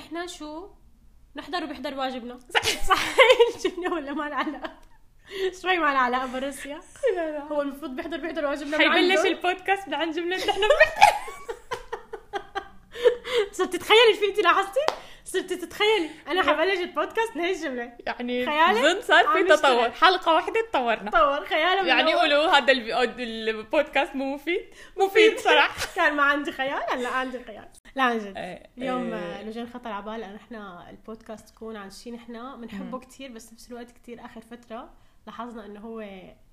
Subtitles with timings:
[0.00, 0.68] إحنا شو؟
[1.36, 2.38] نحضر وبيحضر واجبنا.
[2.54, 2.62] صح.
[2.94, 3.02] صح
[3.56, 4.72] الجمله ولا ما لها علاقه
[5.62, 6.26] شوي ما لها علاقه
[7.16, 7.42] لا لا.
[7.42, 8.78] هو المفروض بيحضر بيحضر واجبنا.
[8.78, 9.26] حيبلش.
[9.26, 10.60] البودكاست من عن جملة نحن
[13.52, 14.80] صرت تتخيلي شو انت لاحظتي؟
[15.32, 16.10] صرت تتخيلي.
[16.28, 17.92] أنا حبلش البودكاست من الجملة.
[18.06, 19.42] يعني خيالك؟ ظن صار في.
[19.56, 19.90] تطور.
[19.90, 21.10] حلقة واحدة تطورنا.
[21.10, 22.14] طور خياله من يعني.
[22.14, 24.60] قولوا هذا الب- البودكاست مو مفيد؟
[24.96, 25.86] مفيد صراحة.
[25.96, 26.82] كان ما عندي خيال.
[26.90, 27.68] هلا عندي خيال.
[27.94, 28.36] لا عن جد.
[28.36, 29.50] إيه، اليوم إيه.
[29.50, 33.70] جاي خطر على بالي انه إحنا البودكاست تكون عن شيء نحن بنحبه كثير بس نفس
[33.70, 34.90] الوقت كثير آخر فترة
[35.26, 36.00] لاحظنا إنه هو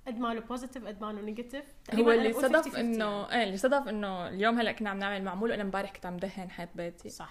[0.06, 3.88] قد ما له positive قد ما له negative هو اللي صدف انه إيه اللي صدف
[3.88, 7.08] إنه اليوم هلأ كنا عم نعمل معمول وأنا امبارح كنت عم دهن حيط بيتي.
[7.08, 7.30] صح.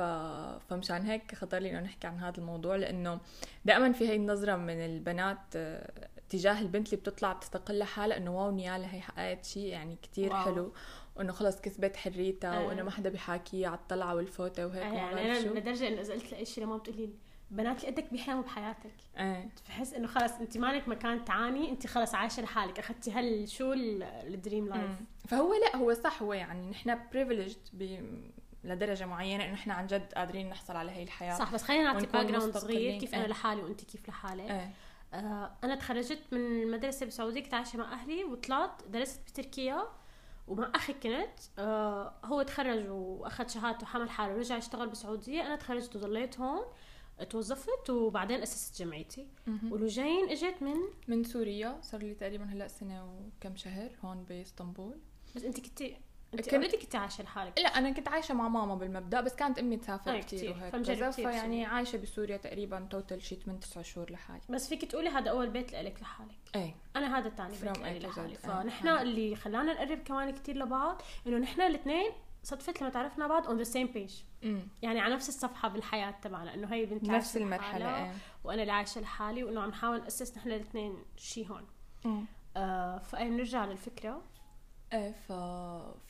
[0.00, 0.02] ف...
[0.68, 3.20] فمشان هيك خطر لي إنه نحكي عن هذا الموضوع لأنه
[3.64, 8.50] دائما في هي النظرة من البنات آه، تجاه البنت اللي بتطلع بتستقل لحالها إنه wow
[8.50, 10.44] نيالا هي حققت شيء يعني كتير wow.
[10.44, 10.72] حلو
[11.16, 12.66] وانه خلص كسبت حريتها آه.
[12.66, 16.32] وإنه ما حدا بيحاكيها على الطلعة والفوتة وهيك وما يعني أنا لدرجة إنه إذا قلت
[16.32, 17.10] لاي شيء لما بتقول لي
[17.50, 22.14] البنات اللي قدك بيحلموا بحياتك إيه بحس إنه خلص أنت مالك مكان تعاني أنت خلص
[22.14, 24.90] عايشة لحالك أخذتي هال شو ال dream life.
[25.28, 27.58] فهو لا هو صح هو يعني نحن privileged.
[28.64, 31.38] لدرجة معينة إنه نحن عن جد قادرين نحصل على هي الحياة.
[31.38, 33.00] صح بس خلينا نعطي background صغير.
[33.00, 33.28] كيف أنا إيه.
[33.28, 34.50] لحالي وأنت كيف لحالك.
[34.50, 34.72] إيه.
[35.14, 39.88] آه أنا تخرجت من المدرسة بالسعوديه كنت عايشة مع أهلي وطلعت درست بتركيا
[40.48, 41.38] ومع أخي كنت.
[41.58, 45.46] آه هو تخرج وأخذ شهادته وحمل حاله ورجع يشتغل بالسعودية.
[45.46, 46.62] أنا تخرجت وظليت هون
[47.30, 49.26] توظفت وبعدين أسست جمعيتي.
[49.70, 50.76] ولوجين إجت من؟
[51.08, 54.98] من سوريا صار لي تقريبا هلأ سنة وكم شهر هون بإسطنبول.
[55.36, 55.96] بس أنت كنتي
[56.36, 59.76] كنت- already كنتي عايشة لحالك لا أنا كنت عايشة مع ماما بالمبدأ بس كانت أمي
[59.76, 60.50] تسافر كثير كتير.
[60.50, 61.66] وهيك فيعني بسوريا.
[61.68, 65.72] عايشة بسوريا تقريبا total شي 8 9 شهور لحالي بس فيك تقولي هذا أول بيت
[65.72, 68.18] لك لحالك إيه أنا هذا الثاني بيت A to Z.
[68.18, 68.34] لحالي.
[68.34, 68.88] فنحن.
[68.88, 72.10] اللي خلانا نقرب كمان كتير لبعض إنه نحن الاثنين
[72.42, 74.14] صدفت لما تعرفنا بعض on the same page
[74.44, 78.12] امم يعني على نفس الصفحة بالحياة تبعنا إنه هي البنت نفس المرحلة إيه
[78.44, 81.66] وأنا اللي عايشة لحالي وإنه عم نحاول نأسس نحن الاثنين شيء هون
[82.04, 82.24] مم.
[82.56, 84.22] آه فأي بنرجع للفكرة
[84.92, 85.32] إيه ف...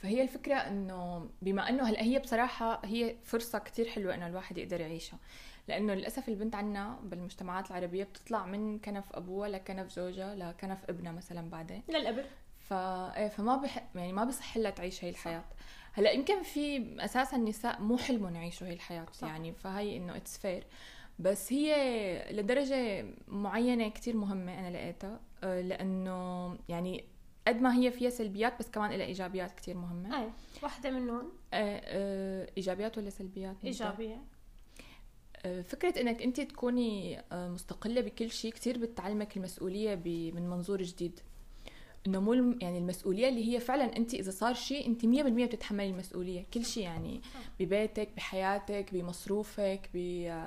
[0.02, 4.80] فهي الفكرة إنه بما إنه هلأ هي بصراحة هي فرصة كتير حلوة إنه الواحد يقدر
[4.80, 5.18] يعيشها.
[5.68, 11.50] لأنه للأسف البنت عنا بالمجتمعات العربية بتطلع من كنف أبوها لكنف زوجها لكنف ابنها مثلا
[11.50, 11.82] بعدين.
[11.88, 12.26] للابد
[12.58, 12.72] ف...
[12.72, 13.84] إيه فما بح...
[13.94, 15.44] يعني ما بصح لها تعيش هي الحياة.
[15.92, 19.28] هلأ يمكن في أساسا نساء مو حلمهم يعيشوا هي الحياة صح.
[19.28, 20.66] يعني فهي إنه it's fair
[21.18, 21.74] بس هي
[22.32, 27.04] لدرجة معينة كتير مهمة أنا لقيتها آه، لأنه يعني
[27.46, 30.22] قد ما هي فيها سلبيات بس كمان لها إيجابيات كتير مهمة.
[30.22, 30.30] أي
[30.62, 31.32] واحدة منهم.
[31.54, 34.22] آه، آه، إيجابيات ولا سلبيات؟ إيجابية.
[35.36, 39.94] آه، فكرة إنك أنت تكوني مستقلة بكل شيء كتير بتعلمك المسؤولية
[40.34, 41.20] من منظور جديد.
[42.06, 46.46] انه مو يعني المسؤولية اللي هي فعلا انت إذا صار شيء انت 100% بتتحملي المسؤولية.
[46.54, 47.20] كل شيء يعني
[47.60, 49.90] ببيتك بحياتك بمصروفك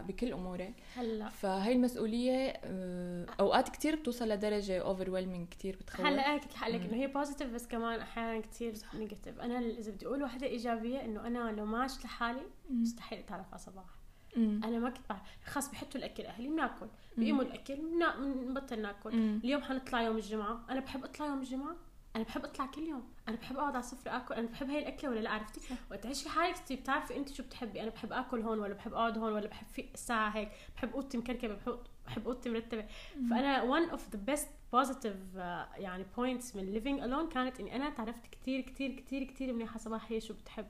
[0.08, 0.74] بكل أمورك.
[0.96, 1.30] هلأ.
[1.30, 6.06] فهي المسؤولية آه، أوقات كتير بتوصل لدرجة over كتير بتخوف.
[6.06, 6.82] هلأ إيه كنت حقلك.
[6.82, 11.28] انه هي positive بس كمان أحيانا كثير negative أنا إذا بدي أقول وحده إيجابية إنه
[11.28, 12.42] أنا لو ما عشت لحالي.
[12.70, 14.03] مستحيل أتعرف على صباح.
[14.38, 14.62] مم.
[14.64, 15.22] أنا ما كنت بعرف.
[15.46, 16.88] خلص بحطوا الأكل أهلي بناكل.
[17.18, 17.76] بيقيموا الأكل
[18.18, 19.16] بنبطل ناكل.
[19.16, 19.40] مم.
[19.44, 20.66] اليوم حنطلع يوم الجمعة.
[20.70, 21.76] أنا بحب أطلع يوم الجمعة؟
[22.16, 23.04] أنا بحب أطلع كل يوم.
[23.28, 24.34] أنا بحب أقعد على السفرة آكل.
[24.34, 27.82] أنا بحب هي الأكلة ولا لا؟ عرفتي؟ وقت تعيشي حالك تصير بتعرفي أنت شو بتحبي.
[27.82, 30.50] أنا بحب آكل هون ولا بحب أقعد هون ولا بحب في الساعة هيك.
[30.76, 31.54] بحب أوضتي مكركبة.
[31.56, 32.86] بحب بحب أوضتي مرتبة.
[33.30, 37.90] فأنا one of the best positive uh, يعني points من living alone كانت إني أنا
[37.90, 40.68] تعرفت كتير كتير كتير كتير منيحة صباح هي شو بتحب.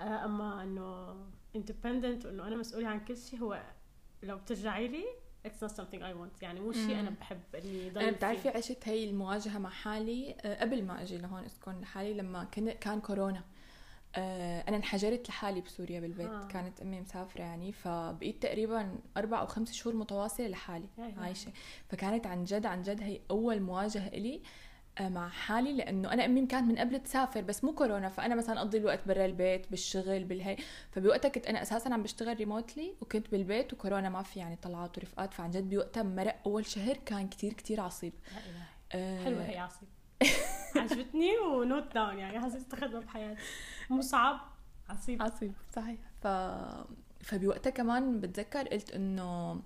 [0.00, 1.16] آه، أما إنه
[1.62, 3.62] independent وإنه أنا مسؤولة عن كل شيء هو
[4.22, 5.04] لو بترجعي لي
[5.46, 7.10] it's not something I want يعني مو شيء أنا.
[7.10, 8.10] بحب إني ضل أنا.
[8.10, 12.70] بتعرفي عشت هي المواجهة مع حالي آه، قبل ما أجي لهون اسكن لحالي لما كان
[12.72, 13.42] كان كورونا
[14.16, 16.46] آه، أنا انحجرت لحالي بسوريا بالبيت آه.
[16.48, 20.88] كانت أمي مسافرة يعني فبقيت تقريبا أربع أو خمس شهور متواصلة لحالي.
[21.18, 21.52] عايشة
[21.88, 24.40] فكانت عن جد عن جد هي أول مواجهة إلي آه،
[25.00, 28.78] مع حالي لأنه أنا أمي كانت من قبل تسافر بس مو كورونا فأنا مثلا أقضي
[28.78, 30.56] الوقت برا البيت بالشغل بالهي.
[30.90, 35.34] فبوقتها كنت أنا أساسا عم بشتغل remotely وكنت بالبيت وكورونا ما في يعني طلعات ورفقات.
[35.34, 36.36] فعن جد بوقتها مرق.
[36.46, 38.12] أول شهر كان كتير كتير عصيب.
[38.92, 39.88] آه، حلوة هي عصيب.
[40.76, 42.40] عجبتني note down يعني.
[42.40, 43.40] حسيت استخدمها بحياتي.
[43.90, 44.40] مو صعب
[44.88, 45.22] عصيب.
[45.22, 45.98] عصيب صحيح.
[46.22, 46.26] ف
[47.20, 49.60] فبوقتها كمان بتذكر قلت إنه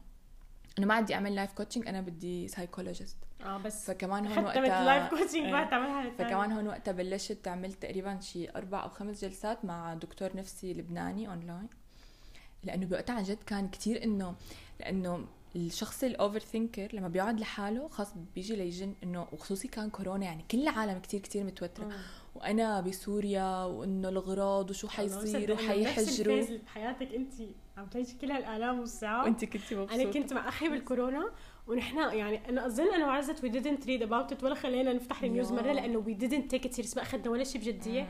[0.79, 4.61] أنا ما عندي أعمل life coaching أنا بدي psychologist آه بس فكمان هون حتى وقتها
[4.61, 5.53] مثل life coaching إيه.
[5.53, 6.31] ما تعملها للثاني.
[6.31, 11.29] فكمان هون وقتها بلشت عملت تقريبا شي أربع أو خمس جلسات مع دكتور نفسي لبناني
[11.29, 11.69] اونلاين
[12.65, 14.35] لأنه بوقتها عن جد كان كتير انه
[14.81, 15.27] لأنه
[15.57, 20.63] الشخص ال overthinker لما بيقعد لحاله خلص بيجي لجين إنه وخصوصي كان كورونا يعني كل
[20.63, 21.93] العالم كتير كتير متوتره
[22.35, 27.33] وأنا بسوريا وإنه الاغراض وشو حيصير وحيحجروا نفس بحياتك انت
[27.77, 29.95] عم تعيشي كل هالالام والصعاب وأنت كنتي مبسوطة.
[29.95, 31.31] أنا كنت مع أخي بالكورونا
[31.67, 35.53] ونحن يعني أنا أظن أنا وعزت we didn't read about it ولا خلينا نفتح النيوز
[35.53, 38.09] مرة لأنه we didn't take it serious ما أخذنا ولا شيء بجدية.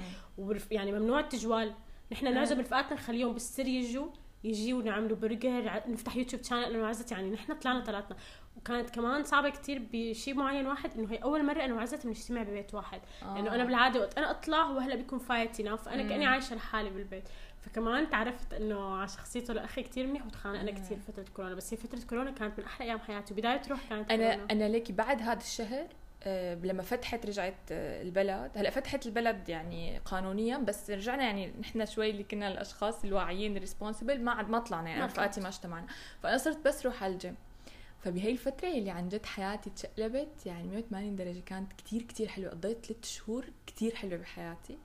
[0.71, 1.75] يعني ممنوع التجوال.
[2.13, 4.07] نحن نجيب رفقاتنا نخليهم بالسر يجوا
[4.45, 8.17] يجيوا نعملوا برجر نفتح يوتيوب channel أنا وعزت يعني نحن طلعنا ثلاثنا
[8.57, 12.75] وكانت كمان صعبة كتير بشيء معين واحد إنه هي أول مرة أنا وعزت بنجتمع ببيت
[12.75, 13.01] واحد.
[13.23, 13.35] آه.
[13.35, 16.91] لأنه أنا بالعادة وقت أنا أطلع وهو لا بيكون فايت ينام فانا كأني عايشة لحالي
[16.91, 17.29] بالبيت.
[17.61, 21.55] فكمان تعرفت إنه على شخصيته لاخي كثير منيح وتخانقنا كثير فترة كورونا.
[21.55, 24.53] بس هي فترة كورونا كانت من أحلى أيام حياتي وبداية روح كانت أنا كورونا.
[24.53, 25.87] أنا ليكي بعد هذا الشهر
[26.25, 28.51] آه، لما فتحت رجعت آه، البلد.
[28.57, 33.62] هلا فتحت البلد يعني قانونيا بس رجعنا يعني نحن شوي اللي كنا الأشخاص الواعيين ال
[33.62, 35.87] responsible ما عاد ما طلعنا يعني رفقاتي ما اجتمعنا.
[36.23, 37.37] فأنا صرت بس روح على الجيم.
[38.03, 42.51] فبهي الفترة اللي عن جد حياتي تشقلبت يعني 180 درجة كانت كتير كتير حلوة.
[42.51, 44.79] قضيت ثلاث شهور كتير حلوة بحياتي.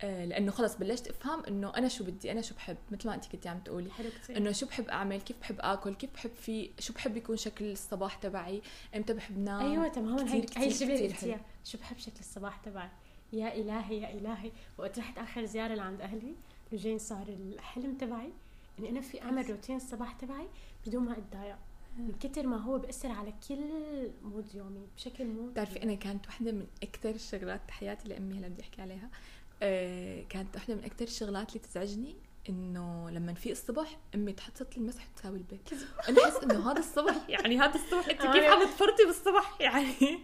[0.00, 2.76] آه، لأنه خلص بلشت أفهم إنه أنا شو بدي أنا شو بحب.
[2.90, 3.90] مثل ما انت كنتي عم تقولي.
[3.90, 4.36] حلو كتير.
[4.36, 8.14] إنه شو بحب أعمل كيف بحب آكل كيف بحب في شو بحب يكون شكل الصباح
[8.14, 8.62] تبعي
[8.96, 9.70] إمتى بحب نام.
[9.70, 12.88] أيوه تماما كتير هي كتير, كتير شو بحب شكل الصباح تبعي؟
[13.32, 14.52] يا إلهي يا إلهي.
[14.78, 16.34] وقت رحت آخر زيارة لعند أهلي
[16.72, 18.32] رجعين صار الحلم تبعي
[18.78, 20.48] إني أنا في أعمل روتين الصباح تبعي
[20.86, 21.56] بدون ما أتضايق.
[21.96, 23.58] من كتر ما هو بيأثر على كل
[24.22, 28.62] مود يومي بشكل مو بتعرفي أنا كانت واحدة من أكثر الشغلات بحياتي لأمي هلا بدي
[28.62, 29.10] أحكي عليها
[29.62, 32.16] آه كانت واحدة من أكثر الشغلات اللي تزعجني
[32.48, 35.68] إنه لما نفيق الصبح أمي تحط سطل المسح وتساوي البيت.
[36.08, 40.18] أنا أحس إنه هذا الصبح يعني هذا الصبح أنت كيف عم تفرطي بالصبح؟ يعني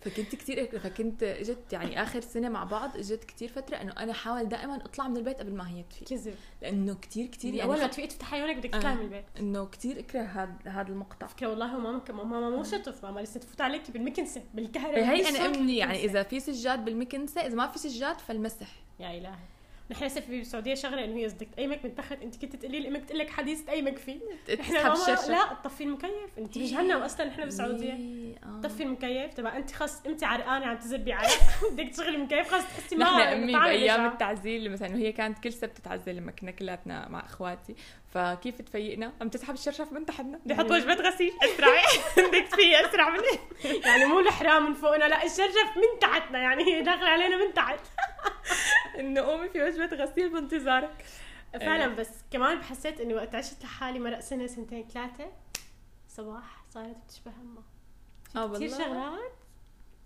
[0.00, 4.48] فكنت كثير فكنت اجت يعني آخر سنة مع بعض اجت كثير فترة إنه أنا حاول
[4.48, 6.08] دائما أطلع من البيت قبل ما هي تفيق.
[6.08, 9.24] كذب لأنه كثير كثير يعني أول ما تفيقي تفتحي عيونك بدك تطلعي من البيت.
[9.38, 11.26] إنه كثير أكره هذا هذا المقطع.
[11.26, 15.04] فكرة والله ماما ماما مو شطف ماما لسه تفوت عليكي بالمكنسة بالكهرباء.
[15.04, 18.68] هي أنا أمي يعني إذا في سجاد بالمكنسة إذا ما في سجاد فالمسح.
[19.00, 19.57] يا إلهي.
[19.90, 22.88] نحن هسه في بالسعوديه شغلة إنه هي قصدك تقيمك من تحت أنت كنت تقولي لي
[22.88, 24.18] أمك تقول لك حديث تقيمك فيه.
[24.48, 28.60] الشاشه لا تطفي المكيف أنت بجهنم أصلا نحن بالسعوديه آه.
[28.60, 31.28] طفي المكيف تبع أنت خلص أنت عرقانة عم تزبي على
[31.72, 35.76] بدك تشغلي المكيف خلص تحسي ما نحن أمي بأيام التعزيل مثلا وهي كانت كل سبت
[35.76, 37.74] تتعزل لما كنا كلاتنا مع إخواتي.
[38.14, 40.38] فكيف تفيقنا؟ عم تسحب الشرشف من تحتنا.
[40.44, 41.32] بدي أحط وجبة غسيل.
[41.44, 41.82] اسرعي
[42.16, 43.38] بدك تفيقي أسرع مني.
[43.86, 47.80] يعني مو الحرام من فوقنا لا الشرشف من تحتنا يعني هي داخلة علينا من تحت.
[48.98, 51.04] انه قومي في وجبة غسيل بانتظارك.
[51.60, 51.94] فعلا إيه.
[51.94, 55.30] بس كمان حسيت إني وقت عشت لحالي مرق سنة سنتين ثلاثة
[56.08, 57.62] صباح صارت بتشبه أمها.
[58.36, 59.32] آه كثير شغلات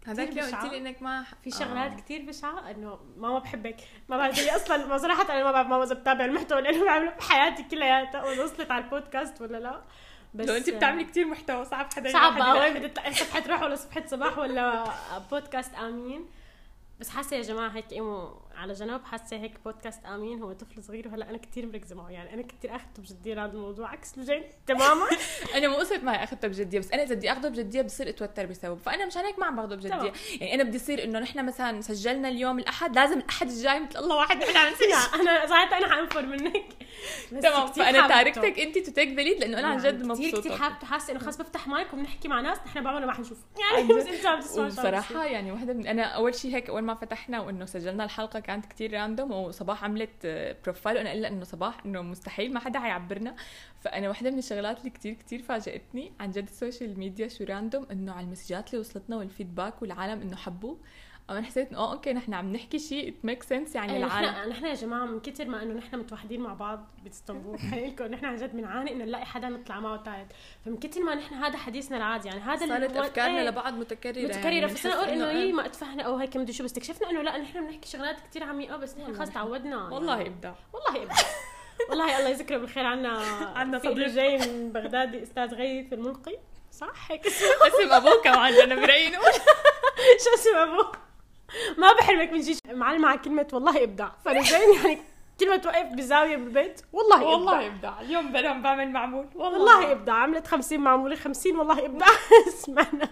[0.07, 1.97] هذاك اليوم قلت لي إنك ما في شغلات آه.
[1.97, 3.77] كثير بشعه انه ماما بحبك.
[4.09, 6.85] ما بعرف هي أصلا ما صراحة أنا ما بعرف ماما إذا بتابع المحتوى اللي أنا
[6.85, 9.83] بعمله بحياتي كلياتها وصلت على البودكاست ولا لا.
[10.35, 14.07] بس لو انت بتعملي كثير محتوى صعب حدا صعب وين تلاقي صفحه روح ولا صفحه
[14.07, 14.85] صباح ولا
[15.31, 16.27] بودكاست؟ آمين.
[17.01, 21.09] بس حاسة يا جماعة هيك قيموها على جنب حاسة هيك بودكاست آمين هو طفل صغير
[21.09, 22.11] وهلأ أنا كثير مركزة معه.
[22.11, 23.89] يعني أنا كثير أخذته بجدية هذا الموضوع.
[23.89, 25.07] عكس لجين تماما.
[25.57, 28.79] أنا مو قصه معي أخذته بجدية بس أنا إذا بدي أخذه بجدية بصير أتوتر بسبب
[28.79, 30.13] فأنا مشان هيك ما عم باخذه بجدية.
[30.41, 34.17] يعني أنا بدي يصير إنه نحن مثلا سجلنا اليوم الأحد لازم الأحد الجاي مثل الله
[34.17, 36.65] واحد نحن عم نسجل أنا ساعتها أنا حأنفر منك.
[37.43, 40.29] تمام فأنا تاركتك انت to take that لأنه أنا عن جد مبسوطة.
[40.29, 40.87] كثير كثير حابة.
[40.87, 43.39] حاسة إنه خلص بفتح مايك وبنحكي مع ناس نحن بعمرنا ما حنشوف.
[43.61, 46.95] يعني بس أنت عم تسمع بصراحه يعني وحدة من أنا أول شيء هيك أول ما
[46.95, 50.27] فتحنا وإنه سجلنا الحلقة كانت كثير random وصباح عملت
[50.65, 53.37] profile وأنا قلت إنه صباح إنه مستحيل ما حدا حيعبرنا.
[53.81, 57.87] فأنا واحدة من الشغلات اللي كثير كثير فاجاتني عن جد ال social media شو random
[57.91, 60.37] إنه على المسجات اللي وصلتنا وال feedback والعالم إنه
[61.29, 64.51] حبوه أنا حسيت آه okay نحن عم نحكي شيء it make sense يعني أيه العالم.
[64.51, 68.25] نحن يا جماعة من كثر ما إنه نحن متوحدين مع بعض بإسطنبول خلينا لكم نحن
[68.25, 70.33] عن جد بنعاني إنه نلاقي حدا نطلع معه ثالث
[70.65, 74.49] فمن كثر ما نحن هذا حديثنا العادي يعني هذا صارت أفكارنا إيه لبعض متكررة متكررة.
[74.49, 77.23] يعني بس أنا أقول إنه هي ما اتفهنا أو هيك مدري شو بس اكتشفنا إنه
[77.23, 80.29] لا نحن بنحكي شغلات كثير عميقة بس نحن خلص تعودنا والله يعني.
[80.29, 81.17] ابداع والله ابداع
[81.91, 82.87] والله الله يذكره بالخير.
[82.87, 83.11] عنا
[83.59, 84.09] عنا صديق.
[84.09, 86.39] جاي من بغداد أستاذ غيث الملقي.
[86.73, 87.27] صح؟ هيك.
[87.27, 89.13] اسم ابوه كمان أنا برأيي
[90.25, 90.93] شو اسم ابوه
[91.79, 94.99] ما بحرمك من شيء معلم على كلمة والله ابداع فانا زين يعني
[95.41, 96.81] كلمة توقف بزاوية بالبيت.
[96.93, 99.27] والله والله ابداع اليوم بنام بعمل معمول.
[99.35, 101.17] والله, والله ابداع عملت 50 معمولة.
[101.17, 102.09] 50 والله ابداع
[102.49, 103.09] اسمعنا.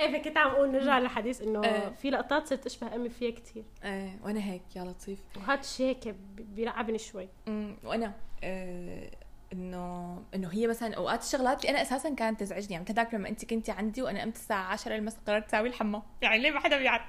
[0.00, 1.90] إيه فكنت عم أقول نرجع للحديث إنه آه.
[1.90, 5.18] في لقطات صرت أشبه أمي فيها كثير إيه وأنا هيك يا لطيف.
[5.36, 7.28] وهذا الشيء هيك بيرعبني شوي.
[7.48, 8.12] امم وأنا
[8.44, 9.10] آه
[9.54, 12.72] إنه إنه هي مثلا أوقات الشغلات اللي أنا أساسا كانت تزعجني.
[12.72, 16.02] يعني هذاك لما أنت كنتي عندي وأنا قمت الساعة 10 المساء قررت أسوي الحمام.
[16.22, 17.04] يعني ليه ما حدا بيعرف؟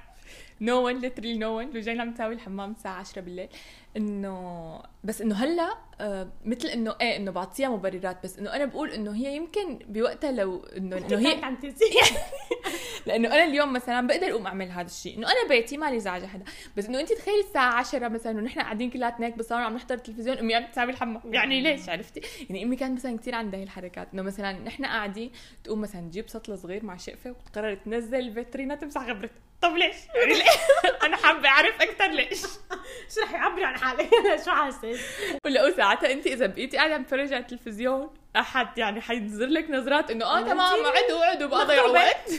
[0.60, 3.48] no one literally no one لجين عم تساوي الحمام الساعة 10 بالليل.
[3.96, 8.22] إنه بس إنه هلأ آه مثل إنه إيه إنه بعطيها مبررات.
[8.24, 11.56] بس إنه أنا بقول إنه هي يمكن بوقتها لو إنه إنه هي عم
[13.06, 15.18] لأنه أنا اليوم مثلا بقدر أقوم أعمل هذا الشيء.
[15.18, 16.44] إنه أنا بيتي مالي زعجة حدا.
[16.76, 20.38] بس إنه أنت تخيلي الساعة 10 مثلا ونحن قاعدين كلياتنا هيك بالصالون عم نحضر التلفزيون
[20.38, 21.20] أمي عم تساوي الحمام.
[21.24, 22.20] يعني ليش؟ عرفتي؟
[22.50, 24.08] يعني أمي كانت مثلا كثير عندها هي الحركات.
[24.14, 25.30] إنه مثلا نحن قاعدين
[25.64, 29.96] تقوم مثلا تجيب سطل صغير مع شقفة وتقرر تنزل الفيترينا تمسح غبرتها طب ليش؟
[31.04, 32.42] أنا حابة أعرف أكثر ليش؟
[33.14, 34.08] شو رح يعبر عن حالي
[34.44, 35.00] شو حاسس؟
[35.44, 40.10] ولا ساعتها انت إذا بقيتي قاعدة عم تتفرجي على التلفزيون أحد يعني حينزل لك نظرات
[40.10, 42.32] إنه آه تمام عدوا عدوا بقى ضيعوا وقت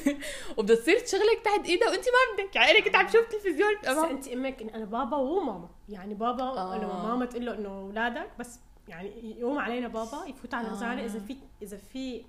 [0.58, 3.88] وبدها تصير تشغلك تحت إيدها وانت ما بدك يعني أنا كنت عم شوف تلفزيون بس
[3.88, 7.04] انت أمك أنا بابا وماما يعني بابا آه.
[7.08, 11.06] ماما تقول له إنه اولادك بس يعني يقوم علينا بابا يفوت على الغزالة آه.
[11.06, 12.24] إذا في إذا في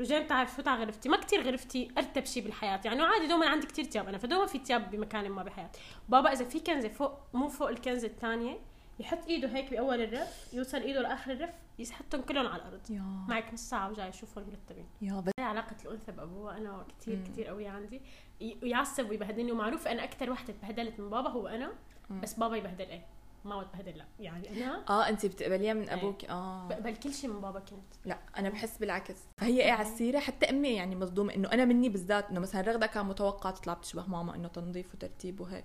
[0.00, 1.08] رجال بتعرف فوت على غرفتي.
[1.08, 2.80] ما كتير غرفتي أرتب شيء بالحياة.
[2.84, 6.44] يعني عادي دوما عندي كتير تياب أنا فدوما في تياب بمكان ما بحياتي بابا إذا
[6.44, 8.58] في كنزة فوق مو فوق الكنزة الثانية
[9.00, 12.90] يحط إيده هيك بأول الرف يوصل إيده لآخر الرف يحطهم كلهم على الأرض.
[12.90, 13.24] يا.
[13.28, 14.86] معك نص ساعة وجاي يشوفهم مرتبين.
[15.02, 18.00] يا بس علاقة الأنثى بابوها أنا كثير كثير قوية عندي.
[18.40, 19.52] يعصب ويبهدلني.
[19.52, 21.72] ومعروف أنا أكثر وحدة تبهدلت من بابا هو أنا
[22.10, 23.06] بس بابا يبهدل إيه
[23.44, 24.04] ما بتبهدل لا.
[24.18, 26.68] يعني أنا آه أنت بتقبليها من أبوك؟ آه.
[26.68, 29.16] بقبل كل شيء من بابا كنت لا أنا بحس بالعكس.
[29.36, 32.86] فهي إيه على السيرة؟ حتى أمي يعني مصدومة إنه أنا مني بالذات إنه مثلا رغده
[32.86, 35.64] كان متوقع تطلع بتشبه ماما إنه تنظيف وترتيب وهيك.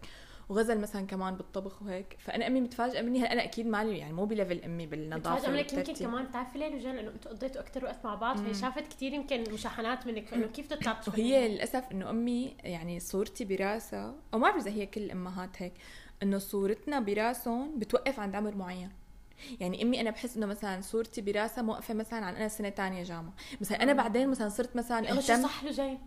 [0.49, 2.15] وغزل مثلا كمان بالطبخ وهيك.
[2.19, 3.19] فأنا أمي متفاجئة مني.
[3.19, 5.73] هلأ أنا أكيد مالي يعني مو بليفل أمي بالنظافة متفاجئة منك.
[5.89, 9.13] يمكن كمان بتعرفي ليه رجال إنه أنتم قضيتوا أكثر وقت مع بعض فهي شافت كثير
[9.13, 10.27] يمكن مشاحنات منك.
[10.27, 14.85] فإنه كيف تطلع وهي للأسف إنه أمي يعني صورتي براسها أو ما بعرف إذا هي
[14.85, 15.73] كل الامهات هيك
[16.23, 18.91] إنه صورتنا براسهم بتوقف عند عمر معين.
[19.59, 23.33] يعني أمي أنا بحس إنه مثلا صورتي براسها موقفة مثلا عن أنا سنة ثانية جامعة.
[23.61, 25.43] مثلا أنا بعدين مثلا صرت مثلا أهتم.
[25.43, 25.99] صح لجين؟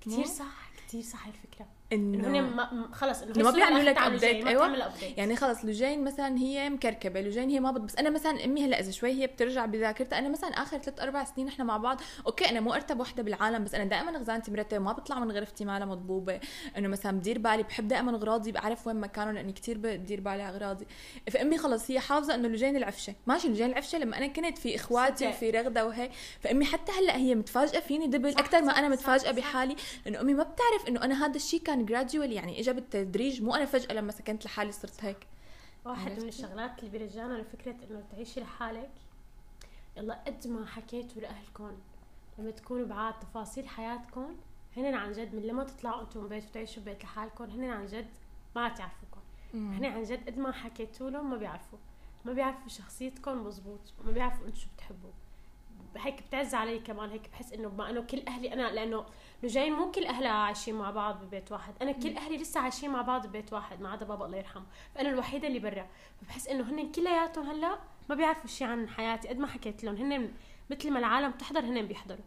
[0.00, 1.66] كثير صح كثير صح الفكرة.
[1.92, 4.92] إنه إنه خلص إنه ما بيعملوا لك update أيوه.
[5.16, 8.80] يعني خلص لجين مثلا هي مكركبة لجين هي ما بد بس أنا مثلا أمي هلأ
[8.80, 12.50] إذا شوي هي بترجع بذاكرتها أنا مثلا آخر ثلاث أربع سنين إحنا مع بعض okay
[12.50, 15.86] أنا مو أرتب وحدة بالعالم بس أنا دائما خزانتي مرتبة ما بطلع من غرفتي مالها
[15.86, 16.40] مضبوبه
[16.78, 20.56] إنه مثلا بدير بالي بحب دائما أغراضي بعرف وين مكانهم لأني كثير بدير بالي على
[20.56, 20.86] أغراضي.
[21.30, 23.14] فأمي خلص هي حافظة إنه لجين العفشة.
[23.26, 27.34] ماشي لجين العفشة لما أنا كنت في إخواتي وفي رغدة وهيك فأمي حتى هلأ هي
[27.34, 31.36] متفاجئة فيني دبل أكثر ما أنا متفاجئة بحالي لأنه أمي ما بتعرف إنه أنا هذا
[31.36, 35.26] الشيء كان جراديولي يعني اجى بالتدريج مو أنا فجأة لما سكنت لحالي صرت هيك.
[35.84, 38.90] واحد من الشغلات اللي بيرجعنا لفكرة إنه تعيشي لحالك.
[39.96, 41.72] يلا قد ما حكيتوا لاهلكم
[42.38, 44.36] لما تكونوا بعاد تفاصيل حياتكم
[44.76, 48.06] هن عن جد من لما تطلعوا أنتم من بيت وتعيشوا ببيت لحالكم هن عن جد
[48.56, 49.20] ما تعرفوكم
[49.54, 51.78] هن عن جد قد ما حكيتوا لهم ما بيعرفوا.
[52.24, 55.10] ما بيعرفوا شخصيتكم مزبوط ما بيعرفوا أنتم شو بتحبوا.
[55.96, 59.04] هيك بتعز علي كمان هيك بحس إنه بما إنه كل أهلي أنا لأنه
[59.42, 63.02] لجين مو كل اهلها عايشين مع بعض ببيت واحد أنا كل أهلي لسه عايشين مع
[63.02, 64.64] بعض ببيت واحد ما عدا بابا الله يرحمه
[64.94, 65.86] فأنا الوحيدة اللي برا
[66.22, 70.32] فبحس إنه هن كلياتهم هلأ ما بيعرفوا شيء عن حياتي قد ما حكيت لهم هن
[70.70, 72.24] مثل ما العالم بتحضر هن بيحضروا.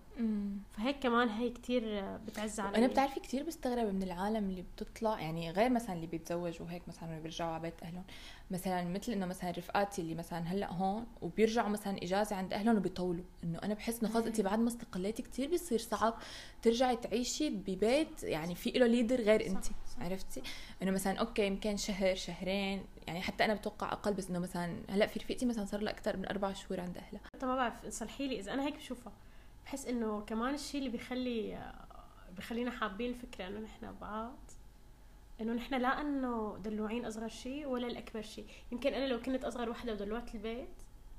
[0.74, 2.78] فهيك كمان هي كتير بتعز علي.
[2.78, 7.20] أنا بتعرفي كتير بستغرب من العالم اللي بتطلع يعني غير مثلا اللي بيتزوجوا هيك مثلا
[7.20, 8.04] بيرجعوا على بيت أهلهم.
[8.52, 13.24] مثلا مثل إنه مثلا رفقاتي اللي مثلا هلأ هون وبيرجعوا مثلا إجازة عند أهلهم وبيطولوا.
[13.44, 16.14] إنه أنا بحس إنه خلص انت بعد ما استقليتي كثير بيصير صعب
[16.62, 19.66] ترجعي تعيشي ببيت يعني في له leader غير انت
[20.00, 20.42] عرفتي؟
[20.82, 25.08] إنه مثلا okay يمكن شهر شهرين يعني حتى أنا بتوقع أقل بس إنه مثلا هلأ
[25.08, 27.22] في رفيقتي مثلا صار لها أكثر من أربع شهور عند أهلها.
[27.44, 29.14] ما بعرف صلحي لي إذا أنا هيك بشوفها.
[29.66, 31.72] بحس إنه كمان الشيء اللي بيخلي
[32.38, 34.38] بخلينا حابين الفكرة إنه نحن بعض
[35.42, 39.70] إنه نحن لا إنه دلوعين أصغر شيء ولا الأكبر شيء يمكن أنا لو كنت أصغر
[39.70, 40.70] وحدة ودلوعت البيت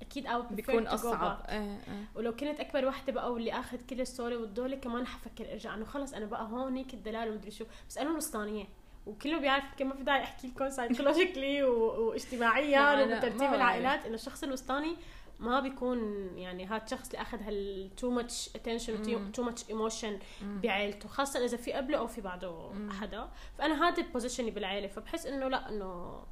[0.03, 1.43] أكيد أو بيكون أصعب.
[1.47, 2.05] آه آه.
[2.15, 6.15] ولو كنت أكبر وحدة بقى واللي آخذة كل الصورة والدولة كمان حفكر أرجع إنه خلص
[6.15, 7.65] أنا بقى هونيك الدلال ومدري شو.
[7.89, 8.65] بس أنا الوسطانيه
[9.07, 14.97] وكله بيعرف يمكن ما في داعي أحكي لكم psychologically واجتماعيا وترتيب العائلات إنه الشخص الوسطاني
[15.39, 15.99] ما بيكون
[16.39, 21.57] يعني هذا الشخص اللي أخذ هال too much attention too much emotion بعيلته خاصة إذا
[21.57, 23.29] في قبله أو في بعده حدا
[23.59, 26.23] فأنا هذا position ي بالعيلة فبحس إنه لا إنه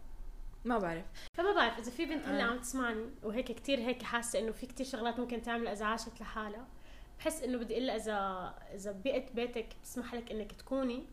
[0.65, 1.05] ما بعرف.
[1.35, 2.47] فما بعرف إذا في بنت هلا آه.
[2.47, 6.67] عم تسمعني وهيك كتير هيك حاسة إنه في كتير شغلات ممكن تعمل إذا عاشت لحالها
[7.19, 11.07] بحس إنه بدي أقول إذا إذا بيئه بيتك بتسمح لك إنك تكوني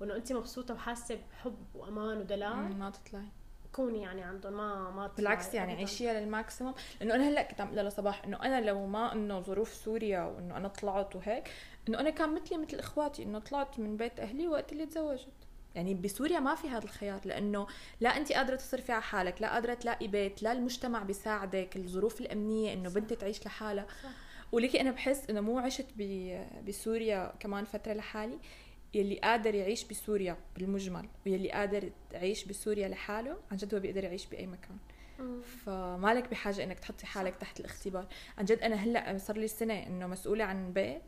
[0.00, 2.78] وإنه انت مبسوطة وحاسة بحب وأمان ودلال.
[2.78, 3.28] ما تطلعي.
[3.72, 6.74] كوني يعني عندهم ما ما بالعكس يعني عيشيها لل maximum.
[7.00, 10.56] لأنه أنا هلأ كنت عم قول لصباح إنه أنا لو ما إنه ظروف سوريا وإنه
[10.56, 11.50] أنا طلعت وهيك
[11.88, 15.28] إنه أنا كان مثلي مثل إخواتي إنه طلعت من بيت أهلي وقت اللي تزوجت.
[15.74, 17.66] يعني بسوريا ما في هذا الخيار لأنه
[18.00, 22.72] لا انت قادرة تصرفي على حالك لا قادرة تلاقي بيت لا المجتمع بيساعدك الظروف الأمنية
[22.72, 23.86] إنه بنت تعيش لحالها.
[24.52, 25.86] ولكي أنا بحس إنه مو عشت
[26.66, 28.38] بسوريا كمان فترة لحالي.
[28.94, 34.26] يلي قادر يعيش بسوريا بالمجمل ويلي قادر يعيش بسوريا لحاله عن جد هو بيقدر يعيش
[34.26, 34.78] بأي مكان.
[35.66, 38.06] فمالك بحاجة إنك تحطي حالك تحت الاختبار.
[38.38, 41.02] عن جد أنا هلأ صار لي سنة إنه مسؤولة عن بيت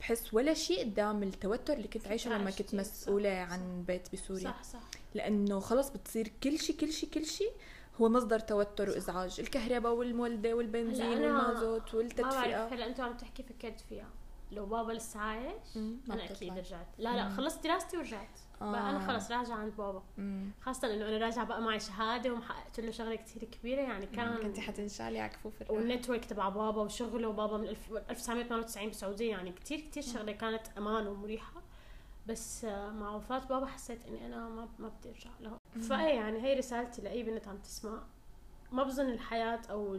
[0.00, 4.44] بحس ولا شيء قدام التوتر اللي كنت عايشة لما كنت مسؤولة عن بيت بسوريا.
[4.44, 4.80] صح صح.
[5.14, 7.52] لأنه خلص بتصير كل شيء كل شيء كل شيء
[8.00, 9.40] هو مصدر توتر وإزعاج.
[9.40, 12.66] الكهرباء والمولدة والبنزين والمازوت والتدفئة.
[12.66, 14.08] هلأ انت عم تحكي فكرت فيها.
[14.52, 16.86] لو بابا لسه عايش أنا أكيد رجعت.
[16.98, 18.40] لا لا خلصت دراستي ورجعت.
[18.62, 18.72] آه.
[18.72, 20.02] بقى أنا خلص راجعة عند بابا.
[20.18, 20.50] مم.
[20.60, 24.58] خاصة إنه أنا راجعة بقى معي شهادة ومحققت له شغلة كثير كبيرة يعني كان كنت
[24.60, 27.68] حتنشالي على كفوف وال network تبع بابا وشغله وبابا من
[28.10, 31.62] 1998 بالسعوديه يعني كثير كثير شغله كانت أمان ومريحة.
[32.26, 36.54] بس مع وفاة بابا حسيت إني أنا ما ما بدي أرجع له فأي يعني هي
[36.54, 38.02] رسالتي لأي بنت عم تسمع.
[38.76, 39.94] ما بظن الحياة أو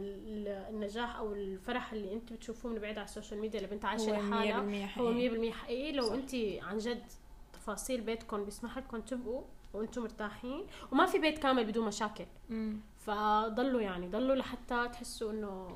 [0.70, 4.12] النجاح أو الفرح اللي أنت بتشوفوه من بعيد على ال social media اللي بنت عايشة
[4.12, 5.12] لحالها هو
[5.50, 5.92] 100% حقيقي.
[5.92, 7.02] لو أنت عن جد
[7.52, 9.42] تفاصيل بيتكم بيسمح لكم تبقوا
[9.74, 12.24] وأنتم مرتاحين وما في بيت كامل بدون مشاكل.
[12.50, 12.80] مم.
[12.98, 15.68] فضلوا يعني ضلوا لحتى تحسوا إنه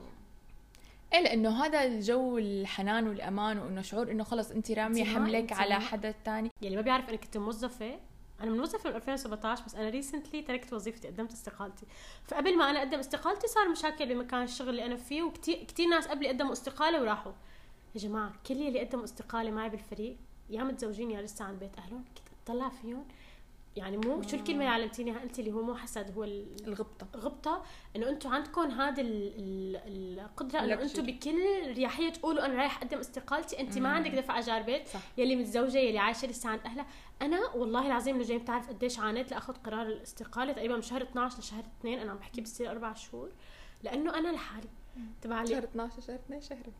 [1.12, 6.14] إيه لأنه هذا الجو الحنان والأمان وإنه شعور إنه خلص أنت رامية حملك على حدا
[6.24, 7.98] ثاني يعني ما بيعرف أنا كنت موظفة
[8.42, 11.86] أنا موظفه من 2017 بس أنا ريسنتلي تركت وظيفتي قدمت استقالتي.
[12.24, 16.08] فقبل ما أنا أقدم استقالتي صار مشاكل بمكان الشغل اللي أنا فيه وكثير كثير ناس
[16.08, 17.32] قبلي قدموا استقالة وراحوا.
[17.94, 20.16] يا جماعة كل اللي قدموا استقالة معي بالفريق
[20.50, 23.04] يا متزوجين يا لسه عند بيت أهلهم كنت فيهم
[23.76, 27.06] يعني مو شو الكلمة اللي علمتيني؟ قلتي اللي هو مو حسد هو الغبطة.
[27.16, 27.64] غبطه
[27.96, 33.78] إنه أنتم عندكم هذا القدرة إنه أنتم بكل رياحية تقولوا أنا رايح أقدم استقالتي انت
[33.78, 35.00] ما عندك دفع أجار بيت صح.
[35.18, 36.86] يلي متزوجة يلي عايشة لسه عند أهلها.
[37.22, 41.38] أنا والله العظيم انه جاي بتعرف قديش عانيت لأخذ قرار الاستقالة؟ تقريبا من شهر 12
[41.38, 43.30] لشهر 2 أنا عم بحكي بصير أربع شهور.
[43.82, 44.68] لأنه أنا لحالي
[45.22, 46.16] تبع شهر 12 شهر.
[46.16, 46.72] 2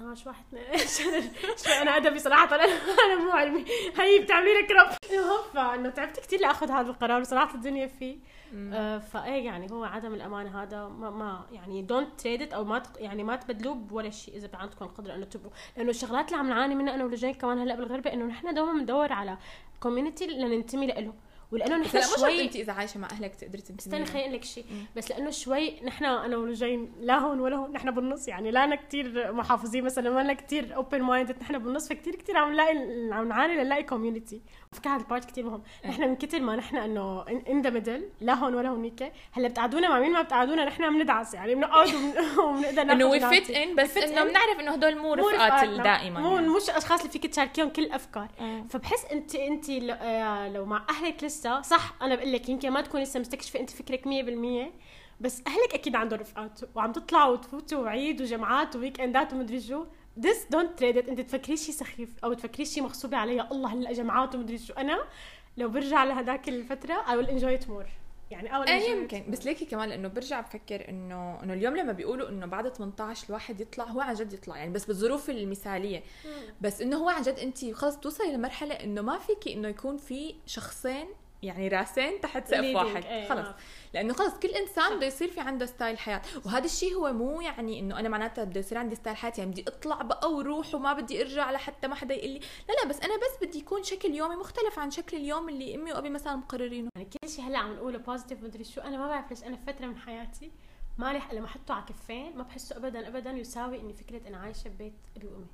[0.00, 1.30] 12 واحد اثنين
[1.64, 2.64] شوي أنا أدبي صراحة أنا
[3.06, 3.64] أنا مو علمي.
[3.98, 4.88] هي بتعملي لك رب.
[5.54, 8.16] فانه تعبت كثير لأخذ هذا القرار وصراحه الدنيا فيه.
[8.72, 12.82] آه فإيه يعني هو عدم الأمانة هذا ما, ما يعني don't trade it أو ما
[12.96, 16.74] يعني ما تبدلوه بولا شيء إذا عندكم القدرة إنه تبقوا لأنه الشغلات اللي عم نعاني
[16.74, 19.38] منها أنا ولجين كمان هلأ بالغربة إنه نحن دوما بندور على
[19.80, 21.12] community لننتمي له
[21.52, 24.64] ولأنه نحن شوي انت إذا عايشة مع أهلك تقدري تمشي استني خليني لك شيء.
[24.96, 28.74] بس لأنه شوي نحن أنا ولجين لا هون ولا هون نحن بالنص يعني لا أنا
[28.74, 32.78] كثير محافظين مثلا ولا كثير open mind نحن بالنص فكثير كثير عم نلاقي
[33.12, 35.90] عم نعاني لنلاقي community فكر هذا ال part كثير مهم إيه.
[35.90, 39.88] نحن من كثر ما نحن إنه in the middle لا هون ولا هونيك هلأ بتقعدونا
[39.88, 41.88] مع مين ما بتقعدونا نحن بندعس يعني بنقعد
[42.44, 46.48] وبنقدر إنه we fit in بس إنه بنعرف إنه هدول مو رفقات دائما مو يعني.
[46.48, 48.64] مش أشخاص اللي فيك تشاركيهم كل الافكار إيه.
[48.68, 53.04] فبحس انت أنت آه، لو مع أهلك لسه صح أنا بقول لك يمكن ما تكوني
[53.04, 54.08] لسه مستكشفة أنت فكرك 100%
[55.20, 59.84] بس أهلك أكيد عندهم رفقات وعم تطلعوا وتفوتوا وعيد وجمعات و weekend ات ومدري شو
[60.26, 61.08] don't trade it.
[61.08, 63.48] انت تفكري شيء سخيف أو تفكري شيء مغصوبه علي.
[63.52, 64.98] الله هلا جمعات ومدري شو أنا.
[65.56, 67.88] لو برجع لهداك الفترة I will enjoy it more.
[68.30, 69.24] يعني اول إيه يمكن.
[69.30, 73.60] بس ليكي كمان لأنه برجع بفكر إنه إنه اليوم لما بيقولوا إنه بعد 18 الواحد
[73.60, 74.56] يطلع هو عن جد يطلع.
[74.56, 76.02] يعني بس بالظروف المثالية.
[76.60, 80.34] بس إنه هو عن جد انت خلص توصلي لمرحلة إنه ما فيكي إنه يكون في
[80.46, 81.06] شخصين
[81.42, 83.48] يعني راسين تحت سقف واحد إيه خلص.
[83.94, 86.22] لأنه خلص كل إنسان بده يصير في عنده style حياة.
[86.46, 89.64] وهذا الشيء هو مو يعني إنه أنا معناتها بده يصير عندي style حياه يعني بدي
[89.68, 93.16] أطلع بقى وروح وما بدي أرجع لحتى ما حدا يقول لي لا لا بس أنا
[93.16, 96.88] بس بدي يكون شكل يومي مختلف عن شكل اليوم اللي أمي وأبي مثلا مقررينه.
[96.96, 98.80] يعني كل شيء هلأ عم نقوله positive مدري شو.
[98.80, 100.50] أنا ما بعرف ليش أنا فترة من حياتي
[100.98, 104.94] مالي لما أحطه على كفين ما بحسه ابدا ابدا يساوي إني فكرة أنا عايشة ببيت
[105.16, 105.46] أبي وأمي.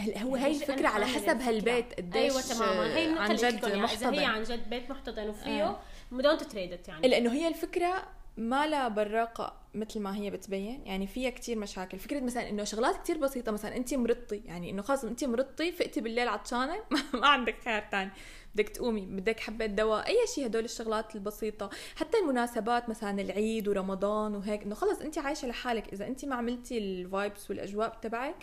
[0.00, 4.24] هو هي الفكرة على حسب هالبيت قديش أيوه تماما هي عن جد يعني إذا هي
[4.24, 5.80] عن جد بيت محتضن وفيه آه.
[6.12, 7.08] don't trade it يعني.
[7.08, 8.02] لأنه هي الفكرة
[8.36, 10.86] ما لها براقة مثل ما هي بتبين.
[10.86, 11.98] يعني فيها كتير مشاكل.
[11.98, 16.00] فكرة مثلا إنه شغلات كتير بسيطة مثلا انت مرضتي يعني إنه خلص انت مرضتي فقتي
[16.00, 16.76] بالليل عطشانه
[17.20, 18.10] ما عندك خيار تاني.
[18.54, 21.70] بدك تقومي بدك حبة دواء أي شيء هدول الشغلات البسيطة.
[21.96, 25.92] حتى المناسبات مثلا العيد ورمضان وهيك إنه خلص انت عايشة لحالك.
[25.92, 28.36] إذا انت ما عملتي الفايبس والأجواء تبعك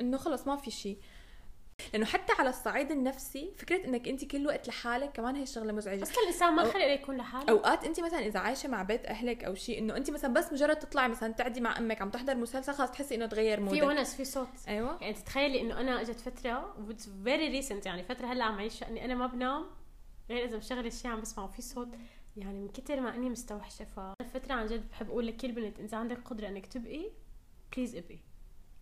[0.00, 0.98] إنه خلص ما في شيء
[1.92, 6.02] لأنه حتى على الصعيد النفسي فكرة إنك أنت كل وقت لحالك كمان هي شغله مزعجة.
[6.02, 7.50] أصلا الانسان ما خلق يكون لحاله.
[7.50, 10.76] أوقات أنت مثلا إذا عايشة مع بيت أهلك أو شيء إنه أنت مثلا بس مجرد
[10.76, 13.74] تطلعي مثلا تعدي مع أمك عم تحضر مسلسل خلاص تحسي إنه تغير مودك.
[13.74, 14.48] في ونس في صوت.
[14.68, 14.98] أيوه.
[15.00, 16.76] يعني تتخيلي إنه أنا إجت فترة
[17.24, 19.66] very recent يعني فترة هلأ عم عيشها اني أنا ما بنام
[20.30, 21.88] غير إذا مشغله شيء عم بسمعه في صوت.
[22.36, 26.18] يعني من كثر ما إني مستوحشة فالفتره عن جد بحب أقول لكل بنت إذا عندك
[26.24, 27.10] قدرة إنك تبقي
[27.76, 28.18] please إبقي.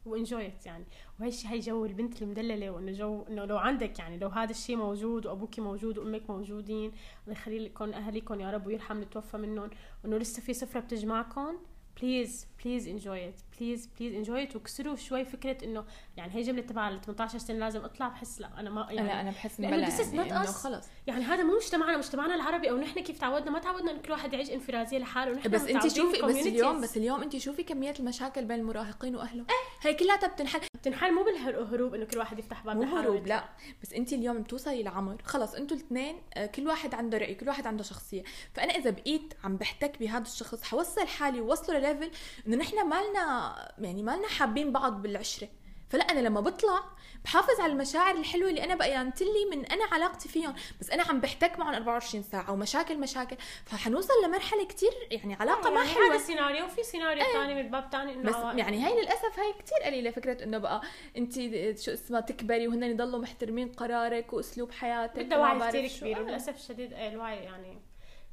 [0.07, 0.85] و enjoy it يعني.
[1.21, 5.27] وهالشيء هي جو البنت المدللة وإنه جو إنه لو عندك يعني لو هذا الشيء موجود
[5.27, 6.93] وابوك موجود وأمك موجودين
[7.25, 9.71] الله يخلي لكم اهاليكم يا رب ويرحم اللي توفى منهم.
[10.05, 11.57] وإنه لسه في سفرة بتجمعكم.
[12.03, 15.85] please please enjoy it please please enjoy it واكسروا شوي فكرة إنه
[16.17, 19.21] يعني هي جملة تبع ال 18 سنة لازم أطلع بحس لا أنا ما يعني لا
[19.21, 20.45] أنا بحس إنه يعني إنه.
[20.45, 20.87] خلص.
[21.07, 24.33] يعني هذا مو مجتمعنا مجتمعنا العربي أو نحن كيف تعودنا ما تعودنا انه كل واحد
[24.33, 26.47] يعيش انفراديه لحاله ونحن بس انت شوفي بس.
[26.47, 29.47] اليوم بس اليوم انت شوفي كمية المشاكل بين المراهقين وأهلهم.
[29.83, 33.27] هي كلها بتنحل بتنحل مو بالهروب إنه كل واحد يفتح باب مو هروب.
[33.27, 33.45] لا.
[33.83, 35.23] بس أنت اليوم بتوصلي لعمر.
[35.25, 36.16] خلص أنتوا الاثنين
[36.55, 38.23] كل واحد عنده رأي كل واحد عنده شخصية.
[38.55, 42.11] فأنا إذا بقيت عم بحتك بهذا الشخص حوصل حالي ووصله لليفل
[42.47, 45.49] إنه نحن مالنا يعني مالنا حابين بعض بالعشرة.
[45.92, 46.83] فلا أنا لما بطلع
[47.24, 51.20] بحافظ على المشاعر الحلوة اللي أنا بقيانت لي من أنا علاقتي فيهم بس أنا عم
[51.20, 56.18] بحتك معهم 24 ساعة ومشاكل مشاكل فحنوصل لمرحلة كتير يعني علاقة ما يعني حلوة هذا
[56.18, 58.59] سيناريو وفي سيناريو ثاني من باب ثاني إنه بس عوائل.
[58.59, 60.83] يعني هاي للأسف هاي كتير قليلة فكرة إنه بقى
[61.16, 61.35] انت
[61.81, 66.00] شو اسمها تكبري وهن يضلوا محترمين قرارك وأسلوب حياتك بدها وعي كثير.
[66.00, 66.20] كبير آه.
[66.20, 67.78] وللاسف الشديد آه، الوعي يعني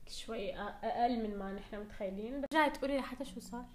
[0.07, 3.65] شوي أقل من ما نحن متخيلين رجعت تقولي لحتى شو صار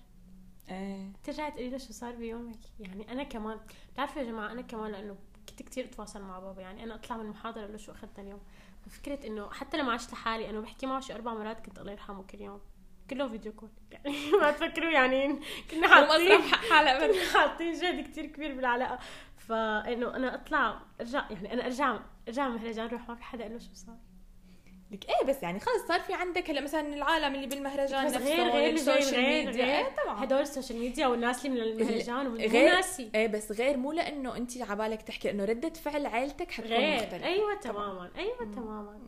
[0.71, 1.13] إيه.
[1.25, 3.61] ترجعي تقولي له شو صار بيومك؟ يعني أنا كمان
[3.93, 5.17] بتعرفوا يا جماعة أنا كمان لأنه
[5.49, 8.41] كنت كثير أتواصل مع بابا يعني أنا أطلع من المحاضرة له شو اخذتها اليوم
[8.87, 12.23] ففكرة إنه حتى لما عشت لحالي أنا بحكي معه شي أربع مرات كنت الله يرحمه
[12.23, 12.61] كل يوم.
[13.11, 13.69] كله فيديو كول.
[13.93, 18.99] يعني ما تفكروا يعني كنا حاطين حلقة كنا حاطين جهد كتير كبير بالعلاقة.
[19.37, 21.99] فإنه أنا أطلع أرجع يعني أنا أرجع
[22.29, 23.97] أرجع من مهرجان روح ما في حدا قال له شو صار.
[24.93, 28.29] لك إيه بس يعني خلص صار في عندك هلا مثلا العالم اللي بالمهرجان بس نفسه
[28.35, 30.25] غير غير ال social media غير إيه طبعا.
[30.25, 33.11] هدول ال social media والناس اللي من المهرجان غير- ناسي.
[33.15, 36.95] إيه بس غير مو لأنه أنت عبالك تحكي إنه ردة فعل عائلتك حتكون غير.
[37.03, 37.25] مختلفة.
[37.27, 38.99] أيوه تماما أيوه تماما.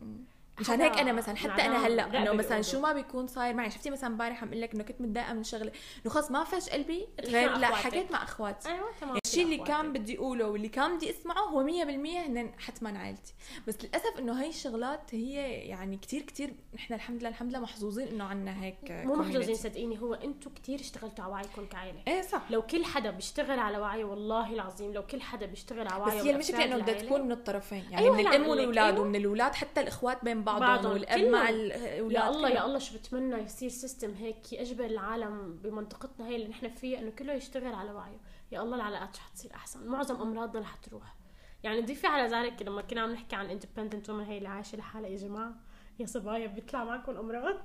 [0.59, 2.61] مشان هيك أنا مثلا حتى أنا هلأ إنه مثلا.
[2.61, 5.43] شو ما بيكون صاير معي شفتي مثلا امبارح عم أقول لك إنه كنت متضايقة من
[5.43, 5.71] شغله
[6.05, 7.67] إنه خلص ما فش قلبي غير لا.
[7.67, 8.69] حكيت مع أخواتي.
[8.69, 12.99] أيوه تمام الشيء اللي كان بدي أقوله واللي كان بدي أسمعه هو 100% هن حتما
[12.99, 13.33] عائلتي
[13.67, 18.07] بس للأسف إنه هاي الشغلات هي يعني كتير كتير نحن الحمد لله الحمد لله محظوظين
[18.07, 19.55] إنه عنا هيك مو محظوظين.
[19.55, 23.77] صدقيني هو أنتم كثير اشتغلتوا على وعيكم كعائله إيه صح لو كل حدا بيشتغل على
[23.77, 27.21] وعيه والله العظيم لو كل حدا بيشتغل على بس وعيه هي المشكلة إنه بدها تكون
[27.21, 29.05] من الطرفين يعني أيوة من هلا الأم والأولاد أيوة.
[29.05, 31.19] ومن الأولاد حتى الإخوات بين بعضهم, بعضهم، والأب.
[31.19, 32.65] مع الاولاد يا الله يا.
[32.65, 37.33] الله شو بتمنى يصير سيستم هيك اجبر العالم بمنطقتنا هي اللي نحن فيها إنه كله
[37.33, 38.17] يشتغل على وعيه
[38.51, 39.87] يا الله العلاقات شو حتصير أحسن.
[39.87, 41.15] معظم امراضنا رح تروح.
[41.63, 45.09] يعني ضيفي على ذلك لما كنا عم نحكي عن اندبندنت ومن هي اللي عايشة لحالها.
[45.09, 45.53] يا جماعة
[45.99, 47.55] يا صبايا بيطلع معكم امراض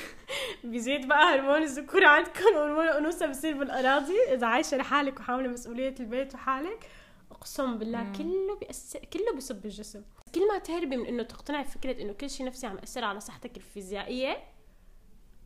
[0.64, 4.18] بيزيد بقى هرمون الذكورة عندكم وهرمون الأنوثة بصير بالأراضي.
[4.32, 6.90] إذا عايشة لحالك وحاملة مسؤولية البيت وحالك
[7.30, 8.12] أقسم بالله مم.
[8.12, 10.02] كله بيأثر كله بيصب بالجسم.
[10.34, 13.56] كل ما تهربي من إنه تقتنعي بفكرة إنه كل شيء نفسي عم يأثر على صحتك
[13.56, 14.36] الفيزيائية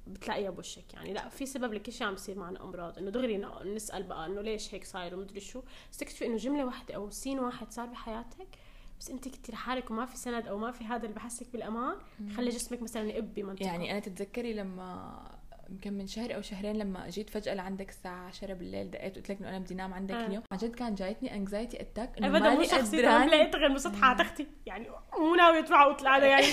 [0.07, 1.13] بتلاقيها بوشك يعني.
[1.13, 2.99] لا في سبب لكل شيء عم بيصير معنا أمراض.
[2.99, 5.63] إنه دغري نسأل بقى إنه ليش هيك صاير ومدري شو.
[5.93, 8.49] بس تكتشفي إنه جملة واحدة أو scene واحد صار بحياتك
[9.01, 11.97] بس أنت كنتي لحالك وما في سند أو ما في هذا اللي بحسك بالأمان
[12.37, 15.21] خلى جسمك مثلا يقب بمنطقه يعني أنا تتذكري لما
[15.71, 19.39] يمكن من شهر أو شهرين لما جيت فجأة لعندك الساعة 10 بالليل دقيت وقلت لك
[19.41, 20.27] إنه أنا بدي انام عندك آه.
[20.27, 20.43] اليوم.
[20.53, 24.47] عن جد كان جايتني anxiety attack إنه ابدا مو شخصي لقيت غير مسطحه تختي.
[24.67, 26.47] يعني مو ناوية تروح اوتل أنا يعني.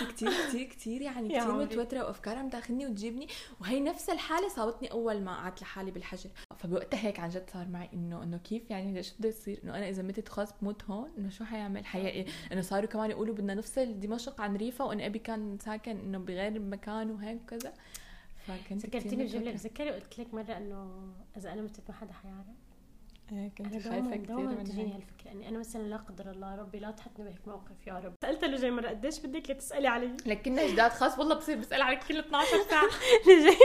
[0.00, 1.64] كنت كتير كتير كتير يعني عمري.
[1.64, 3.28] متوترة وأفكار عم تاخذني وتجيبني.
[3.60, 6.30] وهي نفس الحالة صابتني أول ما قعدت لحالي بالحجر.
[6.58, 9.88] فبوقتها هيك عن جد صار معي إنه إنه كيف يعني شو بده يصير؟ إنه أنا
[9.88, 14.00] إذا متت خلص بموت هون إنه شو حيعمل؟ حيلاقي إنه صاروا كمان يقولوا بدنا نفصل
[14.00, 17.72] دمشق عن ريفا وإن أبي كان ساكن إنه بغير مكان وهيك وكذا.
[18.72, 19.52] ذكرتيني بجملة.
[19.52, 22.46] بتذكري قلت لك مرة إنه إذا أنا متت ما حدا حيعرف.
[23.32, 24.94] أنا كنت خايفة كثير من تجيني.
[24.94, 28.14] هالفكرة إني أنا مثلا لا قدر الله ربي لا تحطني بهيك موقف يا رب.
[28.22, 31.82] سالت له جاي مرة قديش بدك لتسألي علي؟ لك كنا جداد خاص والله بصير بسأل
[31.82, 32.88] عليك كل 12 ساعة.
[33.44, 33.56] جاي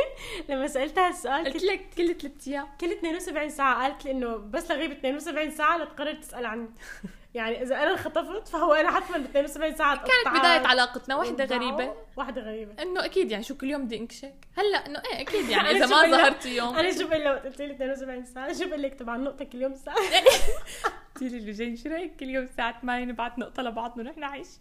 [0.50, 2.68] لما سألتها السؤال قلت لك كل ثلاث أيام.
[2.82, 6.70] كل 72 ساعة قالت لي إنه بس لغيب 72 ساعة لتقرر تسأل عني.
[7.34, 11.94] يعني إذا أنا انخطفت فهو أنا حتما ب 72 ساعة كانت بداية علاقتنا وحده غريبة.
[12.18, 12.84] واحدة غريبة.
[12.84, 14.36] إنه أكيد يعني شو كل يوم بدي أنكشك.
[14.58, 16.76] هلأ إنه إيه أكيد يعني إذا ما؟ ظهرت يوم.
[16.76, 19.98] أنا شو وقت قلت لي 72 ساعة شو بقول لك طبعا نقطه كل يوم ساعة.
[21.22, 24.60] قلت لي اللي جاي شو رايك كل يوم الساعة 8 نبعت نقطة لبعضنا ونحن عايشين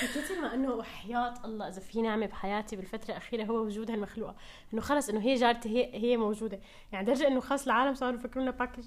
[0.00, 4.34] كثير ما إنه وحياة الله إذا في نعمة بحياتي بالفترة الأخيرة هو وجود هالمخلوقه
[4.74, 6.60] إنه خلص إنه هي جارتي هي هي موجودة.
[6.92, 8.84] يعني درجة إنه خلص العالم صاروا يفكرونا package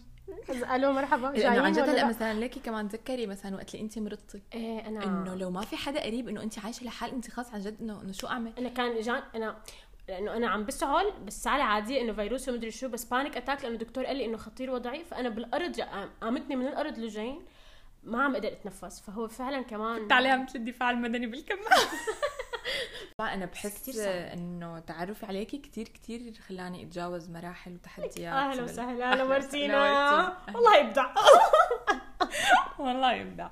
[0.75, 1.27] ألو مرحبا.
[1.27, 4.41] لأنه جايين عن جد هلأ لا؟ مثلا ليكي كمان تذكري مثلا وقت اللي انت مرضتي؟
[4.53, 7.59] إيه أنا إنه لو ما في حدا قريب إنه انت عايشة لحال انت خلص عن
[7.59, 9.57] جد إنه إنه شو أعمل؟ أنا كان جان أنا
[10.07, 13.73] لأنه أنا عم بسعل بس سعلة عادية إنه فيروس ومدري شو بس panic attack لأنه
[13.73, 15.81] الدكتور قال لي إنه خطير وضعي فأنا بالأرض
[16.21, 17.41] قامتني من الأرض لجين
[18.03, 19.01] ما عم أقدر أتنفس.
[19.01, 21.55] فهو فعلا كمان كنت عليها مثل الدفاع المدني بالكم
[23.17, 23.97] طبعا أنا بحس.
[23.99, 28.33] إنه تعرفي عليكي كتير كتير خلاني أتجاوز مراحل وتحديات.
[28.33, 30.37] أهلا وسهلا أهلا مرسينا.
[30.53, 31.15] والله يبدع.
[32.79, 33.49] والله يبدع.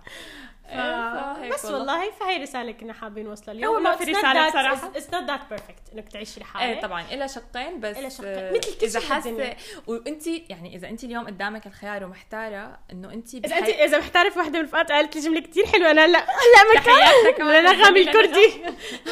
[1.53, 2.11] بس والله.
[2.11, 4.75] فهي رسالة كنا حابين نوصلها اليوم هو ما في بصراحة.
[4.75, 8.27] it's- It's not that perfect إنك تعيشي لحالك إيه طبعا إلها شقين بس إلها شقين.
[8.27, 9.55] آه، مثل كل إذا حاسة.
[9.87, 14.39] وانت يعني إذا انت اليوم قدامك الخيار ومحتارة إنه انت إذا انت إذا محتارة في
[14.39, 17.97] وحده من الفئات قالت لي جملة كثير حلوة أنا هلا هلا مكان لنغم لنغم.
[17.97, 18.53] الكردي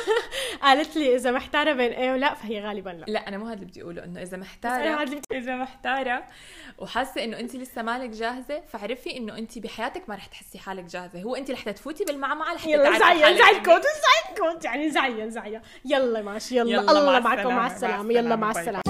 [0.61, 3.65] قالت لي إذا محتارة بين إيه ولا فهي غالبا لا لا أنا مو هذا اللي
[3.65, 6.23] بدي أقوله إنه إذا محتاره اللي إذا محتارة
[6.77, 11.21] وحاسة إنه انت لسه مالك جاهزة فاعرفي إنه انت بحياتك ما رح تحسي حالك جاهزة
[11.21, 13.37] هو انت رح تفوتي بالمعمعة رح يلا زعيا حالك.
[13.39, 17.49] زعي إنك- الكود زعي الكود يعني زعيا زعيا يلا ماشي يلا, يلا، الله مع معكم
[17.55, 18.13] مع السلامة.
[18.13, 18.81] يلا مع السلامة.